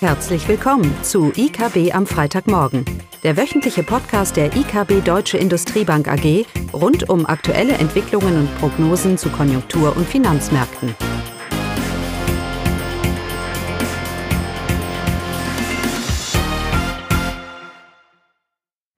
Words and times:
Herzlich 0.00 0.46
willkommen 0.46 0.94
zu 1.02 1.32
IKB 1.34 1.94
am 1.94 2.06
Freitagmorgen, 2.06 2.84
der 3.22 3.38
wöchentliche 3.38 3.82
Podcast 3.82 4.36
der 4.36 4.54
IKB 4.54 5.02
Deutsche 5.02 5.38
Industriebank 5.38 6.06
AG 6.06 6.44
rund 6.74 7.08
um 7.08 7.24
aktuelle 7.24 7.72
Entwicklungen 7.72 8.40
und 8.40 8.58
Prognosen 8.58 9.16
zu 9.16 9.30
Konjunktur- 9.30 9.96
und 9.96 10.06
Finanzmärkten. 10.06 10.94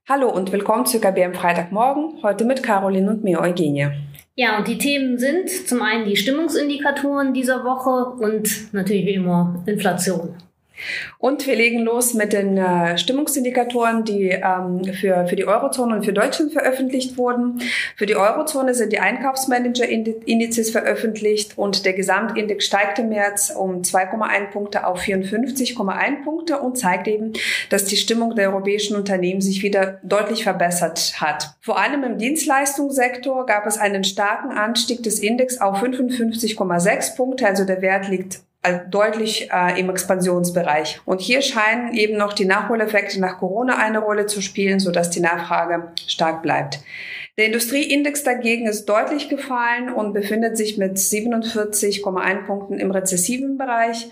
Hallo 0.09 0.31
und 0.31 0.51
willkommen 0.51 0.85
zu 0.85 0.97
IKB 0.97 1.27
am 1.27 1.35
Freitagmorgen, 1.35 2.21
heute 2.25 2.45
mit 2.45 2.65
Caroline 2.65 3.09
und 3.09 3.23
mir, 3.23 3.39
Eugenie. 3.41 3.87
Ja, 4.35 4.59
und 4.59 4.67
die 4.67 4.79
Themen 4.79 5.17
sind 5.17 5.49
zum 5.49 5.81
einen 5.81 6.07
die 6.07 6.17
Stimmungsindikatoren 6.17 7.35
dieser 7.35 7.63
Woche 7.63 8.21
und 8.21 8.75
natürlich 8.75 9.07
wie 9.07 9.15
immer 9.15 9.63
Inflation. 9.67 10.35
Und 11.19 11.47
wir 11.47 11.57
legen 11.57 11.81
los 11.81 12.15
mit 12.15 12.33
den 12.33 12.57
äh, 12.57 12.97
Stimmungsindikatoren, 12.99 14.05
die 14.05 14.31
ähm, 14.31 14.85
für, 14.85 15.27
für 15.27 15.37
die 15.37 15.47
Eurozone 15.47 15.97
und 15.97 16.05
für 16.05 16.13
Deutschland 16.13 16.53
veröffentlicht 16.53 17.19
wurden. 17.19 17.61
Für 17.97 18.07
die 18.07 18.17
Eurozone 18.17 18.75
sind 18.75 18.93
die 18.93 19.01
Einkaufsmanager-Indizes 19.01 20.71
veröffentlicht 20.71 21.57
und 21.57 21.85
der 21.85 21.93
Gesamtindex 21.93 22.67
steigt 22.67 22.99
im 22.99 23.09
März 23.09 23.53
um 23.55 23.83
2,1 23.83 24.51
Punkte 24.51 24.87
auf 24.87 25.01
54,1 25.01 26.25
Punkte 26.25 26.59
und 26.59 26.79
zeigt 26.79 27.09
eben, 27.09 27.33
dass 27.71 27.85
die 27.85 27.97
Stimmung 27.97 28.35
der 28.35 28.51
europäischen 28.51 28.97
Unternehmen 28.97 29.41
sich 29.41 29.63
wieder 29.63 29.99
deutlich 30.03 30.45
verbessert 30.45 31.15
hat. 31.21 31.55
Vor 31.61 31.79
allem 31.79 32.05
im 32.05 32.19
Dienstleistungssektor 32.19 33.47
gab 33.47 33.67
es 33.67 33.79
einen 33.79 34.05
starken 34.05 34.53
Anstieg 34.53 35.03
des 35.03 35.19
Index 35.19 35.61
auf 35.61 35.83
55,6 35.83 37.17
Punkte, 37.17 37.47
also 37.47 37.65
der 37.65 37.83
Wert 37.83 38.09
liegt 38.09 38.41
deutlich 38.91 39.51
äh, 39.53 39.79
im 39.79 39.89
Expansionsbereich. 39.89 41.01
Und 41.05 41.21
hier 41.21 41.43
scheinen 41.43 41.95
eben 41.95 42.17
noch 42.19 42.33
die 42.33 42.45
Nachholeffekte 42.45 43.21
nach 43.21 43.39
Corona 43.39 43.79
eine 43.79 44.01
Rolle 44.01 44.27
zu 44.27 44.43
spielen, 44.43 44.81
sodass 44.81 45.11
die 45.11 45.21
Nachfrage 45.21 45.93
stark 46.07 46.43
bleibt. 46.43 46.81
Der 47.39 47.47
Industrieindex 47.47 48.25
dagegen 48.25 48.67
ist 48.67 48.87
deutlich 48.87 49.29
gefallen 49.29 49.93
und 49.93 50.13
befindet 50.13 50.57
sich 50.57 50.77
mit 50.77 50.97
47,1 50.97 52.47
Punkten 52.47 52.81
im 52.81 52.91
rezessiven 52.91 53.57
Bereich. 53.57 54.09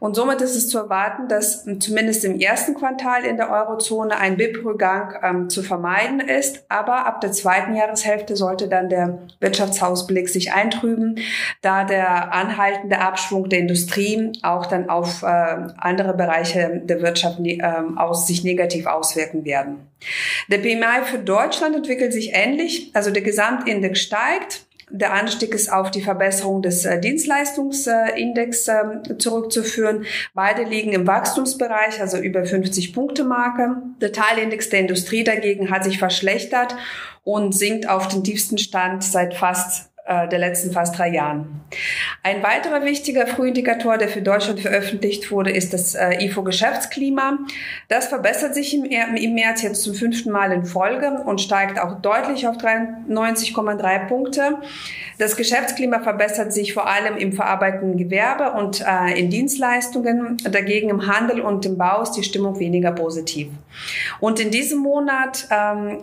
Und 0.00 0.16
somit 0.16 0.40
ist 0.40 0.56
es 0.56 0.68
zu 0.68 0.78
erwarten, 0.78 1.28
dass 1.28 1.64
zumindest 1.78 2.24
im 2.24 2.38
ersten 2.38 2.74
Quartal 2.74 3.24
in 3.24 3.36
der 3.36 3.50
Eurozone 3.50 4.16
ein 4.16 4.36
BIP-Rückgang 4.36 5.14
ähm, 5.22 5.50
zu 5.50 5.62
vermeiden 5.62 6.20
ist. 6.20 6.64
Aber 6.68 7.06
ab 7.06 7.20
der 7.20 7.32
zweiten 7.32 7.74
Jahreshälfte 7.74 8.36
sollte 8.36 8.68
dann 8.68 8.88
der 8.88 9.18
Wirtschaftsausblick 9.40 10.28
sich 10.28 10.52
eintrüben, 10.52 11.18
da 11.62 11.84
der 11.84 12.32
anhaltende 12.32 12.98
Abschwung 12.98 13.48
der 13.48 13.60
Industrie 13.60 14.32
auch 14.42 14.66
dann 14.66 14.88
auf 14.88 15.22
äh, 15.22 15.26
andere 15.26 16.14
Bereiche 16.14 16.82
der 16.84 17.02
Wirtschaft 17.02 17.38
äh, 17.40 17.60
aus, 17.96 18.26
sich 18.26 18.44
negativ 18.44 18.86
auswirken 18.86 19.44
werden. 19.44 19.88
Der 20.48 20.58
PMI 20.58 21.04
für 21.04 21.18
Deutschland 21.18 21.74
entwickelt 21.74 22.12
sich 22.12 22.32
ähnlich, 22.34 22.90
also 22.94 23.10
der 23.10 23.22
Gesamtindex 23.22 24.00
steigt. 24.00 24.65
Der 24.90 25.12
Anstieg 25.12 25.52
ist 25.52 25.72
auf 25.72 25.90
die 25.90 26.00
Verbesserung 26.00 26.62
des 26.62 26.84
äh, 26.84 27.00
Dienstleistungsindex 27.00 28.68
äh, 28.68 29.18
zurückzuführen. 29.18 30.04
Beide 30.32 30.62
liegen 30.62 30.92
im 30.92 31.08
Wachstumsbereich, 31.08 32.00
also 32.00 32.18
über 32.18 32.44
50 32.44 32.92
Punkte 32.92 33.24
Marke. 33.24 33.82
Der 34.00 34.12
Teilindex 34.12 34.68
der 34.70 34.80
Industrie 34.80 35.24
dagegen 35.24 35.70
hat 35.70 35.82
sich 35.82 35.98
verschlechtert 35.98 36.76
und 37.24 37.52
sinkt 37.52 37.88
auf 37.88 38.06
den 38.06 38.22
tiefsten 38.22 38.58
Stand 38.58 39.02
seit 39.02 39.34
fast 39.34 39.90
der 40.06 40.38
letzten 40.38 40.72
fast 40.72 40.98
drei 40.98 41.08
Jahren. 41.08 41.62
Ein 42.22 42.42
weiterer 42.42 42.84
wichtiger 42.84 43.26
Frühindikator, 43.26 43.98
der 43.98 44.08
für 44.08 44.22
Deutschland 44.22 44.60
veröffentlicht 44.60 45.30
wurde, 45.30 45.50
ist 45.50 45.72
das 45.72 45.94
äh, 45.94 46.24
IFO-Geschäftsklima. 46.24 47.38
Das 47.88 48.08
verbessert 48.08 48.54
sich 48.54 48.74
im, 48.74 48.84
im 48.84 49.34
März 49.34 49.62
jetzt 49.62 49.82
zum 49.82 49.94
fünften 49.94 50.30
Mal 50.30 50.52
in 50.52 50.64
Folge 50.64 51.22
und 51.24 51.40
steigt 51.40 51.80
auch 51.80 52.00
deutlich 52.00 52.46
auf 52.46 52.56
93,3 52.56 54.08
Punkte. 54.08 54.58
Das 55.18 55.36
Geschäftsklima 55.36 56.00
verbessert 56.00 56.52
sich 56.52 56.74
vor 56.74 56.88
allem 56.88 57.16
im 57.16 57.32
verarbeitenden 57.32 57.96
Gewerbe 57.96 58.52
und 58.52 58.84
äh, 58.86 59.18
in 59.18 59.30
Dienstleistungen. 59.30 60.36
Dagegen 60.44 60.90
im 60.90 61.06
Handel 61.06 61.40
und 61.40 61.64
im 61.64 61.78
Bau 61.78 62.02
ist 62.02 62.12
die 62.12 62.22
Stimmung 62.22 62.58
weniger 62.58 62.92
positiv. 62.92 63.48
Und 64.20 64.40
in 64.40 64.50
diesem 64.50 64.80
Monat 64.80 65.48
ähm, 65.50 66.00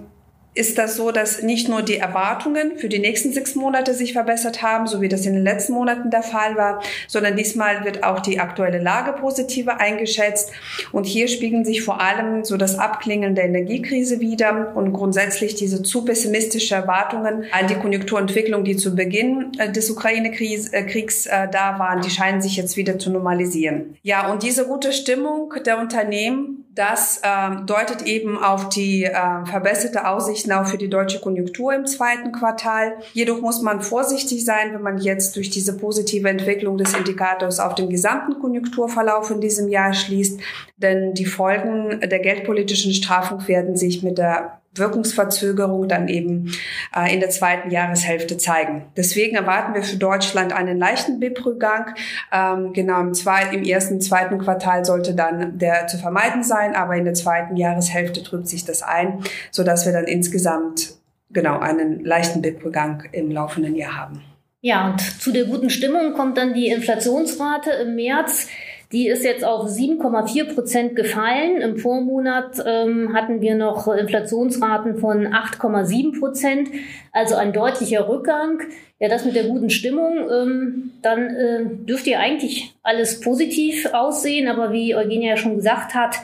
ist 0.55 0.77
das 0.77 0.95
so, 0.95 1.11
dass 1.11 1.41
nicht 1.41 1.67
nur 1.67 1.81
die 1.81 1.97
Erwartungen 1.97 2.77
für 2.77 2.89
die 2.89 2.99
nächsten 2.99 3.33
sechs 3.33 3.55
Monate 3.55 3.93
sich 3.93 4.13
verbessert 4.13 4.61
haben, 4.61 4.87
so 4.87 5.01
wie 5.01 5.09
das 5.09 5.25
in 5.25 5.33
den 5.33 5.43
letzten 5.43 5.73
Monaten 5.73 6.11
der 6.11 6.23
Fall 6.23 6.55
war, 6.55 6.81
sondern 7.07 7.35
diesmal 7.35 7.83
wird 7.85 8.03
auch 8.03 8.19
die 8.19 8.39
aktuelle 8.39 8.79
Lage 8.79 9.13
positiver 9.13 9.79
eingeschätzt. 9.79 10.51
Und 10.91 11.05
hier 11.05 11.27
spiegeln 11.27 11.65
sich 11.65 11.83
vor 11.83 12.01
allem 12.01 12.43
so 12.43 12.57
das 12.57 12.77
Abklingen 12.77 13.35
der 13.35 13.45
Energiekrise 13.45 14.19
wieder 14.19 14.75
und 14.75 14.93
grundsätzlich 14.93 15.55
diese 15.55 15.81
zu 15.81 16.05
pessimistische 16.05 16.75
Erwartungen 16.75 17.45
an 17.51 17.67
die 17.67 17.75
Konjunkturentwicklung, 17.75 18.63
die 18.63 18.77
zu 18.77 18.95
Beginn 18.95 19.51
äh, 19.57 19.71
des 19.71 19.89
Ukraine-Kriegs 19.89 21.25
äh, 21.25 21.47
da 21.51 21.79
waren, 21.79 22.01
die 22.01 22.09
scheinen 22.09 22.41
sich 22.41 22.55
jetzt 22.57 22.77
wieder 22.77 22.99
zu 22.99 23.09
normalisieren. 23.09 23.97
Ja, 24.03 24.31
und 24.31 24.43
diese 24.43 24.65
gute 24.65 24.93
Stimmung 24.93 25.53
der 25.65 25.79
Unternehmen 25.79 26.62
das 26.75 27.21
ähm, 27.23 27.67
deutet 27.67 28.01
eben 28.03 28.41
auf 28.41 28.69
die 28.69 29.03
äh, 29.03 29.45
verbesserte 29.45 30.07
Aussichten 30.07 30.51
auch 30.51 30.65
für 30.65 30.79
die 30.79 30.89
deutsche 30.89 31.19
Konjunktur 31.19 31.73
im 31.73 31.85
zweiten 31.85 32.31
Quartal. 32.31 32.93
Jedoch 33.13 33.41
muss 33.41 33.61
man 33.61 33.81
vorsichtig 33.81 34.43
sein, 34.43 34.73
wenn 34.73 34.81
man 34.81 34.97
jetzt 34.97 35.35
durch 35.35 35.51
diese 35.51 35.77
positive 35.77 36.27
Entwicklung 36.27 36.77
des 36.77 36.95
Indikators 36.95 37.59
auf 37.59 37.75
den 37.75 37.89
gesamten 37.89 38.39
Konjunkturverlauf 38.39 39.29
in 39.29 39.39
diesem 39.39 39.69
Jahr 39.69 39.93
schließt, 39.93 40.39
denn 40.77 41.13
die 41.13 41.25
Folgen 41.25 41.99
der 41.99 42.19
geldpolitischen 42.19 42.93
Strafung 42.93 43.47
werden 43.47 43.75
sich 43.75 44.01
mit 44.01 44.17
der 44.17 44.62
Wirkungsverzögerung 44.75 45.87
dann 45.87 46.07
eben 46.07 46.51
äh, 46.95 47.13
in 47.13 47.19
der 47.19 47.29
zweiten 47.29 47.69
Jahreshälfte 47.69 48.37
zeigen. 48.37 48.85
Deswegen 48.97 49.35
erwarten 49.35 49.73
wir 49.73 49.83
für 49.83 49.97
Deutschland 49.97 50.53
einen 50.53 50.77
leichten 50.77 51.19
BIP-Rückgang. 51.19 51.95
Ähm, 52.31 52.73
genau 52.73 53.01
im, 53.01 53.13
zweiten, 53.13 53.55
im 53.55 53.63
ersten, 53.63 54.01
zweiten 54.01 54.39
Quartal 54.39 54.85
sollte 54.85 55.13
dann 55.13 55.57
der 55.57 55.87
zu 55.87 55.97
vermeiden 55.97 56.43
sein, 56.43 56.75
aber 56.75 56.95
in 56.95 57.05
der 57.05 57.13
zweiten 57.13 57.55
Jahreshälfte 57.55 58.23
trübt 58.23 58.47
sich 58.47 58.65
das 58.65 58.81
ein, 58.81 59.23
so 59.51 59.63
dass 59.63 59.85
wir 59.85 59.93
dann 59.93 60.05
insgesamt 60.05 60.95
genau 61.31 61.59
einen 61.59 62.03
leichten 62.03 62.41
BIP-Rückgang 62.41 63.03
im 63.11 63.31
laufenden 63.31 63.75
Jahr 63.75 63.97
haben. 63.97 64.21
Ja, 64.65 64.91
und 64.91 65.01
zu 65.01 65.33
der 65.33 65.43
guten 65.43 65.69
Stimmung 65.69 66.13
kommt 66.13 66.37
dann 66.37 66.53
die 66.53 66.69
Inflationsrate 66.69 67.71
im 67.71 67.95
März. 67.95 68.47
Die 68.93 69.07
ist 69.07 69.23
jetzt 69.23 69.43
auf 69.43 69.65
7,4 69.65 70.53
Prozent 70.53 70.95
gefallen. 70.95 71.61
Im 71.61 71.77
Vormonat 71.77 72.63
ähm, 72.63 73.13
hatten 73.13 73.41
wir 73.41 73.55
noch 73.55 73.87
Inflationsraten 73.87 74.97
von 74.97 75.25
8,7 75.25 76.19
Prozent, 76.19 76.69
also 77.11 77.33
ein 77.33 77.53
deutlicher 77.53 78.07
Rückgang. 78.07 78.61
Ja, 78.99 79.09
das 79.09 79.25
mit 79.25 79.35
der 79.35 79.45
guten 79.45 79.71
Stimmung, 79.71 80.29
ähm, 80.31 80.91
dann 81.01 81.35
äh, 81.35 81.65
dürfte 81.87 82.11
ja 82.11 82.19
eigentlich 82.19 82.75
alles 82.83 83.19
positiv 83.19 83.91
aussehen, 83.93 84.47
aber 84.47 84.71
wie 84.71 84.95
Eugenia 84.95 85.31
ja 85.31 85.37
schon 85.37 85.55
gesagt 85.55 85.95
hat, 85.95 86.17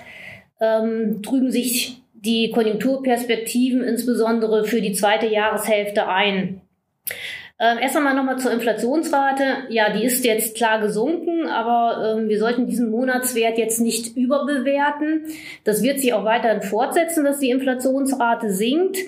ähm, 0.61 1.23
trüben 1.23 1.51
sich 1.51 2.03
die 2.13 2.51
Konjunkturperspektiven 2.51 3.81
insbesondere 3.81 4.63
für 4.63 4.79
die 4.79 4.93
zweite 4.93 5.25
Jahreshälfte 5.25 6.07
ein. 6.07 6.61
Ähm, 7.61 7.77
erst 7.81 7.97
einmal 7.97 8.15
nochmal 8.15 8.39
zur 8.39 8.51
Inflationsrate. 8.51 9.43
Ja, 9.67 9.91
die 9.91 10.05
ist 10.05 10.23
jetzt 10.23 10.55
klar 10.55 10.79
gesunken, 10.79 11.47
aber 11.47 12.15
ähm, 12.17 12.29
wir 12.29 12.39
sollten 12.39 12.67
diesen 12.67 12.89
Monatswert 12.89 13.57
jetzt 13.57 13.81
nicht 13.81 14.15
überbewerten. 14.15 15.25
Das 15.65 15.83
wird 15.83 15.99
sich 15.99 16.13
auch 16.13 16.23
weiterhin 16.23 16.61
fortsetzen, 16.61 17.25
dass 17.25 17.39
die 17.39 17.49
Inflationsrate 17.49 18.49
sinkt. 18.51 18.99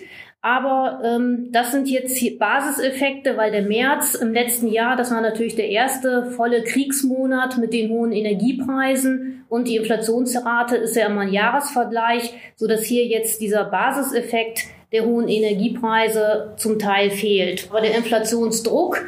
Aber 0.44 1.02
ähm, 1.04 1.50
das 1.52 1.72
sind 1.72 1.88
jetzt 1.88 2.20
Basiseffekte, 2.40 3.38
weil 3.38 3.52
der 3.52 3.62
März 3.62 4.16
im 4.16 4.34
letzten 4.34 4.68
Jahr, 4.68 4.96
das 4.96 5.12
war 5.12 5.22
natürlich 5.22 5.56
der 5.56 5.70
erste 5.70 6.32
volle 6.32 6.64
Kriegsmonat 6.64 7.60
mit 7.60 7.74
den 7.74 7.92
hohen 7.92 8.12
Energiepreisen 8.12 9.46
und 9.50 9.68
die 9.68 9.76
Inflationsrate 9.76 10.78
ist 10.78 10.96
ja 10.96 11.06
immer 11.06 11.22
ein 11.22 11.32
Jahresvergleich, 11.32 12.34
so 12.56 12.68
dass 12.68 12.84
hier 12.84 13.06
jetzt 13.06 13.40
dieser 13.40 13.66
Basiseffekt 13.66 14.66
der 14.92 15.06
hohen 15.06 15.28
Energiepreise 15.28 16.54
zum 16.58 16.80
Teil 16.80 17.12
fehlt. 17.12 17.68
Aber 17.70 17.82
der 17.82 17.96
Inflationsdruck, 17.96 19.06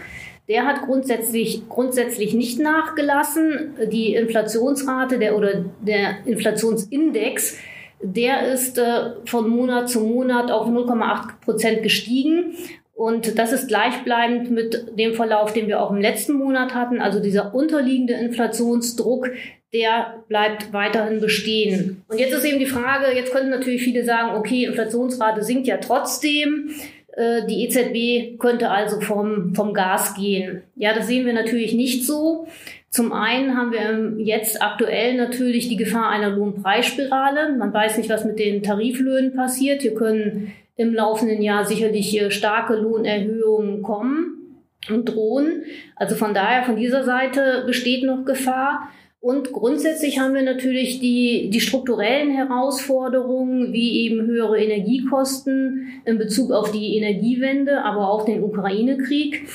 der 0.48 0.66
hat 0.66 0.82
grundsätzlich, 0.84 1.68
grundsätzlich 1.70 2.34
nicht 2.34 2.60
nachgelassen. 2.60 3.76
Die 3.92 4.14
Inflationsrate 4.16 5.20
der, 5.20 5.38
oder 5.38 5.66
der 5.82 6.26
Inflationsindex, 6.26 7.58
der 8.02 8.54
ist 8.54 8.78
äh, 8.78 9.12
von 9.26 9.50
Monat 9.50 9.90
zu 9.90 10.02
Monat 10.02 10.52
auf 10.52 10.68
0,8 10.68 11.40
Prozent 11.44 11.84
gestiegen. 11.84 12.56
Und 12.94 13.40
das 13.40 13.52
ist 13.52 13.68
gleichbleibend 13.68 14.52
mit 14.52 14.98
dem 14.98 15.14
Verlauf, 15.16 15.52
den 15.52 15.68
wir 15.68 15.82
auch 15.82 15.92
im 15.92 16.00
letzten 16.00 16.34
Monat 16.34 16.76
hatten. 16.76 17.02
Also 17.02 17.20
dieser 17.20 17.56
unterliegende 17.56 18.14
Inflationsdruck, 18.14 19.32
der 19.74 20.24
bleibt 20.28 20.72
weiterhin 20.74 21.20
bestehen. 21.20 22.04
Und 22.08 22.20
jetzt 22.20 22.34
ist 22.34 22.46
eben 22.46 22.60
die 22.60 22.68
Frage, 22.68 23.16
jetzt 23.16 23.32
könnten 23.32 23.50
natürlich 23.50 23.84
viele 23.84 24.06
sagen, 24.06 24.38
okay, 24.38 24.66
Inflationsrate 24.66 25.44
sinkt 25.44 25.68
ja 25.68 25.78
trotzdem. 25.78 26.70
Äh, 27.16 27.48
die 27.48 27.66
EZB 27.66 28.40
könnte 28.40 28.70
also 28.70 29.02
vom, 29.02 29.56
vom 29.56 29.74
Gas 29.74 30.14
gehen. 30.14 30.62
Ja, 30.76 30.94
das 30.94 31.08
sehen 31.08 31.26
wir 31.26 31.34
natürlich 31.34 31.74
nicht 31.74 32.06
so. 32.06 32.48
Zum 32.92 33.12
einen 33.12 33.58
haben 33.58 33.72
wir 33.72 34.24
jetzt 34.24 34.62
aktuell 34.62 35.16
natürlich 35.16 35.68
die 35.68 35.78
Gefahr 35.78 36.10
einer 36.10 36.30
Lohnpreisspirale. 36.30 37.56
Man 37.58 37.74
weiß 37.74 37.98
nicht, 37.98 38.10
was 38.10 38.24
mit 38.24 38.38
den 38.38 38.62
Tariflöhnen 38.62 39.34
passiert. 39.34 39.82
Hier 39.82 39.96
können 39.96 40.54
im 40.76 40.94
laufenden 40.94 41.42
Jahr 41.42 41.66
sicherlich 41.66 42.20
äh, 42.20 42.32
starke 42.32 42.76
Lohnerhöhungen 42.76 43.82
kommen 43.82 44.62
und 44.90 45.06
drohen. 45.06 45.64
Also 45.96 46.16
von 46.16 46.34
daher, 46.34 46.64
von 46.64 46.76
dieser 46.76 47.04
Seite 47.04 47.64
besteht 47.66 48.04
noch 48.04 48.26
Gefahr. 48.26 48.90
Und 49.20 49.54
grundsätzlich 49.54 50.20
haben 50.20 50.34
wir 50.34 50.42
natürlich 50.42 51.00
die, 51.00 51.50
die 51.50 51.62
strukturellen 51.62 52.32
Herausforderungen, 52.32 53.72
wie 53.72 54.02
eben 54.02 54.26
höhere 54.26 54.62
Energiekosten 54.62 56.02
in 56.04 56.18
Bezug 56.18 56.52
auf 56.52 56.72
die 56.72 56.98
Energiewende, 56.98 57.86
aber 57.86 58.10
auch 58.10 58.26
den 58.26 58.44
Ukraine-Krieg 58.44 59.48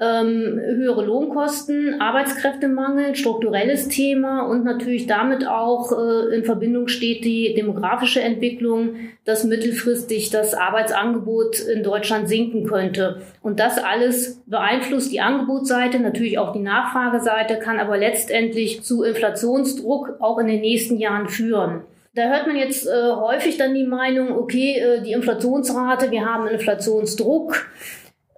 ähm, 0.00 0.58
höhere 0.58 1.04
Lohnkosten, 1.04 2.00
Arbeitskräftemangel, 2.00 3.14
strukturelles 3.14 3.88
Thema 3.88 4.46
und 4.46 4.64
natürlich 4.64 5.06
damit 5.06 5.46
auch 5.46 5.92
äh, 5.92 6.34
in 6.34 6.44
Verbindung 6.44 6.88
steht 6.88 7.22
die 7.22 7.52
demografische 7.54 8.22
Entwicklung, 8.22 8.94
dass 9.26 9.44
mittelfristig 9.44 10.30
das 10.30 10.54
Arbeitsangebot 10.54 11.60
in 11.60 11.82
Deutschland 11.82 12.30
sinken 12.30 12.66
könnte. 12.66 13.20
Und 13.42 13.60
das 13.60 13.76
alles 13.76 14.42
beeinflusst 14.46 15.12
die 15.12 15.20
Angebotsseite, 15.20 16.00
natürlich 16.00 16.38
auch 16.38 16.52
die 16.52 16.60
Nachfrageseite, 16.60 17.58
kann 17.58 17.78
aber 17.78 17.98
letztendlich 17.98 18.82
zu 18.82 19.02
Inflationsdruck 19.02 20.16
auch 20.20 20.38
in 20.38 20.46
den 20.46 20.62
nächsten 20.62 20.96
Jahren 20.96 21.28
führen. 21.28 21.82
Da 22.14 22.22
hört 22.22 22.46
man 22.46 22.56
jetzt 22.56 22.88
äh, 22.88 23.12
häufig 23.12 23.58
dann 23.58 23.74
die 23.74 23.86
Meinung, 23.86 24.32
okay, 24.32 24.78
äh, 24.78 25.02
die 25.02 25.12
Inflationsrate, 25.12 26.10
wir 26.10 26.24
haben 26.24 26.48
Inflationsdruck. 26.48 27.66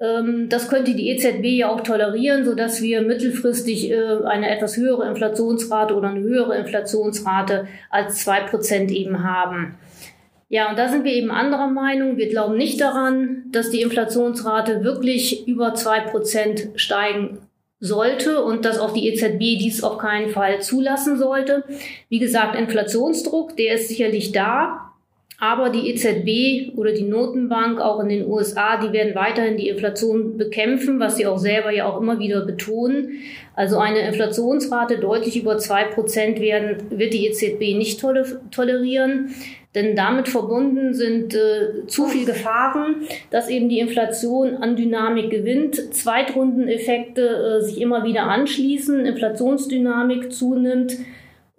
Ähm, 0.02 0.48
das 0.48 0.68
könnte 0.68 0.94
die 0.94 1.10
EZB 1.10 1.44
ja 1.58 1.68
auch 1.68 1.80
tolerieren, 1.82 2.44
sodass 2.44 2.82
wir 2.82 3.02
mittelfristig 3.02 3.90
äh, 3.90 4.24
eine 4.24 4.50
etwas 4.50 4.76
höhere 4.76 5.08
Inflationsrate 5.08 5.94
oder 5.94 6.08
eine 6.08 6.20
höhere 6.20 6.56
Inflationsrate 6.56 7.68
als 7.88 8.24
zwei 8.24 8.40
Prozent 8.40 8.90
eben 8.90 9.22
haben. 9.22 9.76
Ja, 10.48 10.68
und 10.68 10.78
da 10.78 10.88
sind 10.88 11.04
wir 11.04 11.12
eben 11.12 11.30
anderer 11.30 11.68
Meinung. 11.68 12.18
Wir 12.18 12.28
glauben 12.28 12.58
nicht 12.58 12.80
daran, 12.80 13.44
dass 13.52 13.70
die 13.70 13.80
Inflationsrate 13.80 14.84
wirklich 14.84 15.46
über 15.48 15.74
zwei 15.74 16.00
Prozent 16.00 16.68
steigen 16.74 17.38
sollte 17.80 18.42
und 18.44 18.64
dass 18.64 18.78
auch 18.78 18.92
die 18.92 19.08
EZB 19.08 19.38
dies 19.38 19.82
auf 19.82 19.98
keinen 19.98 20.30
Fall 20.30 20.60
zulassen 20.60 21.16
sollte. 21.16 21.64
Wie 22.08 22.18
gesagt, 22.18 22.54
Inflationsdruck, 22.54 23.56
der 23.56 23.74
ist 23.74 23.88
sicherlich 23.88 24.32
da. 24.32 24.91
Aber 25.42 25.70
die 25.70 25.90
EZB 25.90 26.78
oder 26.78 26.92
die 26.92 27.02
Notenbank 27.02 27.80
auch 27.80 27.98
in 27.98 28.08
den 28.08 28.30
USA, 28.30 28.76
die 28.76 28.92
werden 28.92 29.16
weiterhin 29.16 29.56
die 29.56 29.70
Inflation 29.70 30.38
bekämpfen, 30.38 31.00
was 31.00 31.16
sie 31.16 31.26
auch 31.26 31.38
selber 31.38 31.72
ja 31.72 31.86
auch 31.86 32.00
immer 32.00 32.20
wieder 32.20 32.42
betonen. 32.42 33.22
Also 33.56 33.78
eine 33.78 34.06
Inflationsrate 34.06 34.98
deutlich 34.98 35.36
über 35.36 35.58
zwei 35.58 35.82
Prozent 35.82 36.38
werden, 36.38 36.76
wird 36.90 37.12
die 37.12 37.26
EZB 37.26 37.76
nicht 37.76 38.00
tolerieren. 38.52 39.34
Denn 39.74 39.96
damit 39.96 40.28
verbunden 40.28 40.94
sind 40.94 41.34
äh, 41.34 41.88
zu 41.88 42.06
viel 42.06 42.24
Gefahren, 42.24 43.08
dass 43.30 43.48
eben 43.48 43.68
die 43.68 43.80
Inflation 43.80 44.58
an 44.58 44.76
Dynamik 44.76 45.28
gewinnt, 45.30 45.92
Zweitrundeneffekte 45.92 47.58
äh, 47.58 47.64
sich 47.64 47.80
immer 47.80 48.04
wieder 48.04 48.28
anschließen, 48.28 49.04
Inflationsdynamik 49.06 50.32
zunimmt 50.32 50.98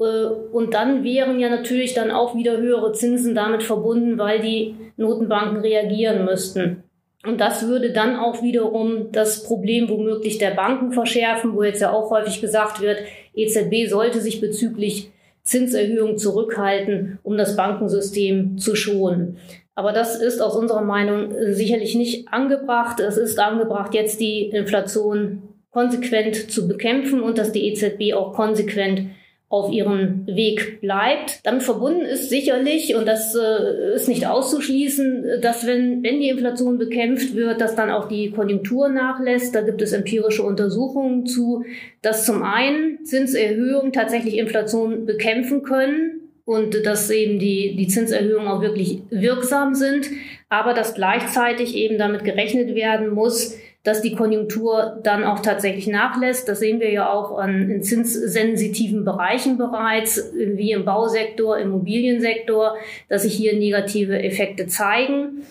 und 0.04 0.74
dann 0.74 1.04
wären 1.04 1.40
ja 1.40 1.50
natürlich 1.50 1.94
dann 1.94 2.12
auch 2.12 2.36
wieder 2.36 2.58
höhere 2.58 2.94
Zinsen 2.94 3.36
damit 3.36 3.64
verbunden, 3.64 4.18
weil 4.18 4.40
die 4.40 4.76
Notenbanken 4.98 5.62
reagieren 5.62 6.26
müssten. 6.26 6.84
Und 7.26 7.40
das 7.40 7.68
würde 7.68 7.92
dann 7.92 8.18
auch 8.18 8.42
wiederum 8.42 9.12
das 9.12 9.44
Problem 9.44 9.90
womöglich 9.90 10.38
der 10.40 10.52
Banken 10.52 10.92
verschärfen, 10.92 11.56
wo 11.56 11.64
jetzt 11.64 11.82
ja 11.82 11.92
auch 11.92 12.12
häufig 12.12 12.42
gesagt 12.42 12.82
wird, 12.82 13.00
EZB 13.34 13.90
sollte 13.90 14.20
sich 14.20 14.42
bezüglich 14.42 15.10
Zinserhöhungen 15.44 16.18
zurückhalten, 16.18 17.20
um 17.24 17.38
das 17.38 17.56
Bankensystem 17.56 18.58
zu 18.58 18.76
schonen. 18.76 19.38
Aber 19.76 19.92
das 19.92 20.22
ist 20.22 20.42
aus 20.42 20.56
unserer 20.56 20.82
Meinung 20.82 21.34
sicherlich 21.52 21.96
nicht 21.96 22.28
angebracht. 22.28 23.00
Es 23.00 23.18
ist 23.18 23.40
angebracht, 23.40 23.94
jetzt 23.94 24.20
die 24.20 24.50
Inflation 24.50 25.42
konsequent 25.72 26.52
zu 26.52 26.68
bekämpfen 26.68 27.22
und 27.22 27.38
dass 27.38 27.52
die 27.52 27.68
EZB 27.68 28.14
auch 28.14 28.34
konsequent 28.34 29.08
auf 29.54 29.72
ihrem 29.72 30.26
Weg 30.26 30.82
bleibt. 30.82 31.40
Damit 31.44 31.62
verbunden 31.62 32.02
ist 32.02 32.32
sicherlich, 32.32 32.96
und 32.96 33.08
das 33.08 33.36
äh, 33.36 33.94
ist 33.94 34.08
nicht 34.08 34.26
auszuschließen, 34.26 35.42
dass 35.44 35.68
wenn, 35.68 36.02
wenn 36.02 36.20
die 36.20 36.30
Inflation 36.30 36.80
bekämpft 36.80 37.36
wird, 37.36 37.62
dass 37.62 37.76
dann 37.76 37.92
auch 37.92 38.08
die 38.08 38.32
Konjunktur 38.32 38.90
nachlässt. 38.90 39.54
Da 39.54 39.62
gibt 39.62 39.84
es 39.84 39.94
empirische 39.94 40.42
Untersuchungen 40.42 41.28
zu, 41.28 41.66
dass 42.02 42.26
zum 42.26 42.42
einen 42.42 43.06
Zinserhöhungen 43.06 43.94
tatsächlich 43.94 44.40
Inflation 44.40 45.06
bekämpfen 45.06 45.62
können 45.62 46.32
und 46.46 46.84
dass 46.84 47.12
eben 47.12 47.38
die, 47.38 47.76
die 47.76 47.88
Zinserhöhungen 47.88 48.48
auch 48.48 48.64
wirklich 48.64 49.04
wirksam 49.12 49.76
sind, 49.76 50.10
aber 50.50 50.74
dass 50.74 50.96
gleichzeitig 50.96 51.76
eben 51.76 52.00
damit 52.00 52.24
gerechnet 52.24 52.74
werden 52.74 53.12
muss, 53.12 53.56
dass 53.84 54.02
die 54.02 54.16
Konjunktur 54.16 55.00
dann 55.04 55.26
auch 55.26 55.42
tatsächlich 55.42 55.88
nachlässt. 55.88 56.48
Das 56.48 56.60
sehen 56.60 56.80
wir 56.80 56.90
ja 56.90 57.12
auch 57.12 57.38
an, 57.38 57.70
in 57.70 57.84
zinssensitiven 57.84 59.04
Bereichen 59.04 59.58
bereits, 59.58 60.32
wie 60.36 60.72
im 60.72 60.86
Bausektor, 60.86 61.58
im 61.58 61.68
Immobiliensektor, 61.68 62.78
dass 63.10 63.24
sich 63.24 63.34
hier 63.34 63.58
negative 63.58 64.24
Effekte 64.24 64.68
zeigen. 64.68 65.44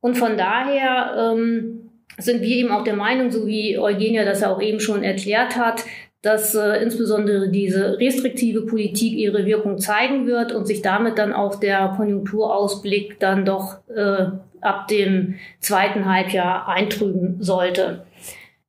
Und 0.00 0.18
von 0.18 0.36
daher 0.36 1.32
ähm, 1.34 1.90
sind 2.18 2.42
wir 2.42 2.56
eben 2.56 2.70
auch 2.70 2.84
der 2.84 2.94
Meinung, 2.94 3.30
so 3.30 3.46
wie 3.46 3.78
Eugenia 3.78 4.24
das 4.24 4.42
ja 4.42 4.52
auch 4.52 4.60
eben 4.60 4.80
schon 4.80 5.02
erklärt 5.02 5.56
hat, 5.56 5.84
dass 6.22 6.54
äh, 6.54 6.82
insbesondere 6.82 7.48
diese 7.48 7.98
restriktive 7.98 8.62
Politik 8.66 9.12
ihre 9.14 9.46
Wirkung 9.46 9.78
zeigen 9.78 10.26
wird 10.26 10.52
und 10.52 10.66
sich 10.66 10.82
damit 10.82 11.18
dann 11.18 11.32
auch 11.32 11.60
der 11.60 11.94
Konjunkturausblick 11.96 13.20
dann 13.20 13.44
doch 13.44 13.78
äh, 13.94 14.26
ab 14.60 14.88
dem 14.88 15.36
zweiten 15.60 16.06
Halbjahr 16.06 16.66
eintrüben 16.68 17.36
sollte. 17.40 18.04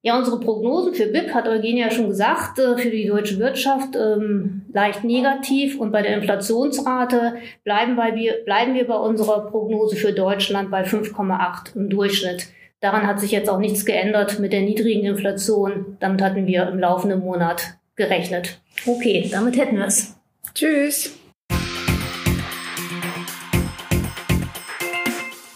Ja, 0.02 0.18
unsere 0.18 0.40
Prognosen 0.40 0.94
für 0.94 1.08
BIP 1.08 1.34
hat 1.34 1.46
Eugenia 1.48 1.92
schon 1.92 2.08
gesagt, 2.08 2.58
äh, 2.60 2.78
für 2.78 2.90
die 2.90 3.08
deutsche 3.08 3.38
Wirtschaft 3.40 3.98
ähm, 3.98 4.62
leicht 4.72 5.04
negativ 5.04 5.78
und 5.80 5.92
bei 5.92 6.02
der 6.02 6.16
Inflationsrate 6.16 7.36
bleiben, 7.66 7.98
bei 7.98 8.12
bleiben 8.46 8.76
wir 8.76 8.88
bei 8.88 8.96
unserer 8.96 9.48
Prognose 9.48 9.98
für 9.98 10.14
Deutschland 10.14 10.72
bei 10.72 10.84
5,8 10.84 11.76
im 11.76 11.90
Durchschnitt. 11.90 12.48
Daran 12.82 13.08
hat 13.08 13.20
sich 13.20 13.32
jetzt 13.32 13.50
auch 13.50 13.60
nichts 13.60 13.84
geändert 13.86 14.40
mit 14.40 14.54
der 14.54 14.62
niedrigen 14.62 15.06
Inflation. 15.06 15.98
Damit 16.00 16.22
hatten 16.22 16.48
wir 16.48 16.70
im 16.70 16.80
laufenden 16.80 17.20
Monat 17.20 17.74
gerechnet. 17.96 18.62
Okay, 18.86 19.28
damit 19.30 19.58
hätten 19.58 19.76
wir 19.78 19.88
es. 19.88 20.16
Tschüss. 20.54 21.18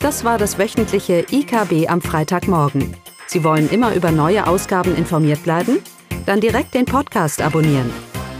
Das 0.01 0.25
war 0.25 0.37
das 0.37 0.59
wöchentliche 0.59 1.25
IKB 1.31 1.87
am 1.87 2.01
Freitagmorgen. 2.01 2.93
Sie 3.25 3.45
wollen 3.45 3.69
immer 3.69 3.95
über 3.95 4.11
neue 4.11 4.45
Ausgaben 4.45 4.93
informiert 4.97 5.43
bleiben? 5.43 5.79
Dann 6.25 6.41
direkt 6.41 6.73
den 6.73 6.83
Podcast 6.83 7.41
abonnieren. 7.41 7.89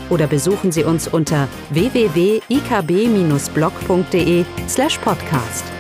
Oder 0.10 0.28
besuchen 0.28 0.74
Sie 0.74 0.84
uns 0.84 1.08
unter 1.08 1.48
www.ikb-blog.de 1.70 4.46
slash 4.68 4.98
podcast. 4.98 5.73